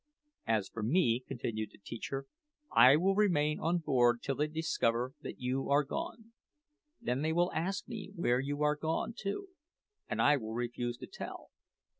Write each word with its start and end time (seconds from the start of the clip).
"As 0.47 0.67
for 0.67 0.81
me," 0.81 1.19
continued 1.27 1.69
the 1.73 1.77
teacher, 1.77 2.25
"I 2.71 2.95
will 2.95 3.13
remain 3.13 3.59
on 3.59 3.77
board 3.77 4.23
till 4.23 4.33
they 4.33 4.47
discover 4.47 5.13
that 5.21 5.39
you 5.39 5.69
are 5.69 5.83
gone. 5.83 6.33
Then 6.99 7.21
they 7.21 7.33
will 7.33 7.51
ask 7.53 7.87
me 7.87 8.11
where 8.15 8.39
you 8.39 8.63
are 8.63 8.75
gone 8.75 9.13
to, 9.19 9.49
and 10.09 10.19
I 10.19 10.37
will 10.37 10.53
refuse 10.55 10.97
to 10.97 11.05
tell." 11.05 11.51